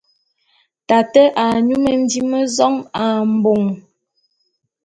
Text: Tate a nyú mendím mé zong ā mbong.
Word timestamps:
Tate 0.87 1.23
a 1.43 1.45
nyú 1.67 1.75
mendím 1.83 2.25
mé 2.31 2.39
zong 2.55 2.79
ā 3.03 3.05
mbong. 3.35 3.67